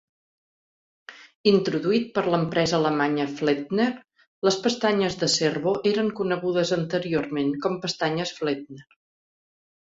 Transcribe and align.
Introduït 1.51 2.07
per 2.15 2.23
l'empresa 2.35 2.75
alemanya 2.77 3.27
Flettner, 3.35 3.87
les 4.49 4.59
pestanyes 4.65 5.19
de 5.25 5.31
servo 5.35 5.77
eren 5.93 6.11
conegudes 6.23 6.75
anteriorment 6.81 7.55
com 7.67 7.81
pestanyes 7.87 8.37
Flettner. 8.43 8.87